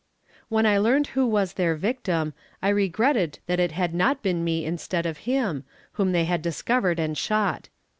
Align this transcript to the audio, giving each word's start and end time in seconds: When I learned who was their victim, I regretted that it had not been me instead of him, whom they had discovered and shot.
When 0.49 0.65
I 0.65 0.79
learned 0.79 1.05
who 1.13 1.27
was 1.27 1.53
their 1.53 1.75
victim, 1.75 2.33
I 2.59 2.69
regretted 2.69 3.37
that 3.45 3.59
it 3.59 3.71
had 3.73 3.93
not 3.93 4.23
been 4.23 4.43
me 4.43 4.65
instead 4.65 5.05
of 5.05 5.19
him, 5.29 5.63
whom 5.91 6.11
they 6.11 6.25
had 6.25 6.41
discovered 6.41 6.97
and 6.97 7.15
shot. 7.15 7.69